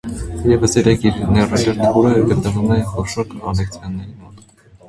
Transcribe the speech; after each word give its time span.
Եվս 0.51 0.71
երեք 0.77 1.03
իր՝ 1.09 1.19
ներառյալ 1.35 1.77
թուրը, 1.83 2.13
գտնվում 2.31 2.73
են 2.79 2.83
խոշոր 2.95 3.29
կոլեկցիոների 3.37 4.11
մոտ։ 4.25 4.43